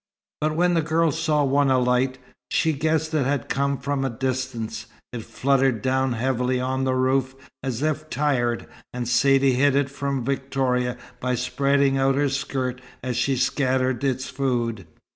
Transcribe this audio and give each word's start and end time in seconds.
But 0.39 0.55
when 0.55 0.73
the 0.73 0.81
girl 0.81 1.11
saw 1.11 1.43
one 1.43 1.69
alight, 1.69 2.17
she 2.49 2.73
guessed 2.73 3.13
it 3.13 3.23
had 3.23 3.49
come 3.49 3.77
from 3.77 4.03
a 4.03 4.09
distance. 4.09 4.87
It 5.13 5.21
fluttered 5.23 5.83
down 5.83 6.13
heavily 6.13 6.59
on 6.59 6.85
the 6.85 6.95
roof, 6.95 7.35
as 7.61 7.83
if 7.83 8.09
tired, 8.09 8.65
and 8.95 9.07
Saidee 9.07 9.53
hid 9.53 9.75
it 9.75 9.91
from 9.91 10.25
Victoria 10.25 10.97
by 11.19 11.35
spreading 11.35 11.99
out 11.99 12.15
her 12.15 12.29
skirt 12.29 12.81
as 13.03 13.15
she 13.15 13.35
scattered 13.35 14.03
its 14.03 14.27
food. 14.27 14.87